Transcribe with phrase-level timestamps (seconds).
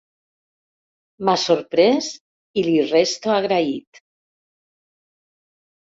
[1.29, 2.09] M´ha sorprès
[2.63, 4.05] i li resto agraït.